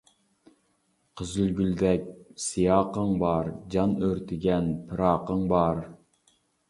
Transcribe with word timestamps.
قىزىلگۈلدەك 1.19 2.07
سىياقىڭ 2.45 3.13
بار، 3.25 3.51
جان 3.75 3.93
ئۆرتىگەن 4.09 4.73
پىراقىڭ 4.89 5.45
بار. 5.53 5.85